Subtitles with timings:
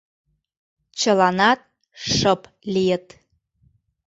[0.99, 1.59] Чыланат
[2.13, 2.41] шып
[2.73, 3.07] лийыт.